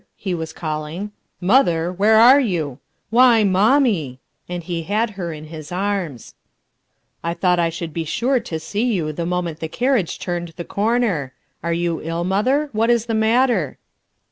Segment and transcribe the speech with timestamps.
[0.15, 1.11] he was calling.
[1.39, 2.79] "Mother I Where are you?
[3.11, 4.17] Why, raommie I"
[4.51, 6.33] and he had her in his arms*
[7.23, 10.65] "I thought I should be sure to see you the moment the carnage turned the
[10.65, 12.69] corner 1 Are you ill, mother?
[12.73, 13.77] What is the matter